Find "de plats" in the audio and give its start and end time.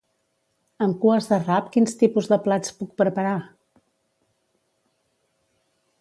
2.33-2.73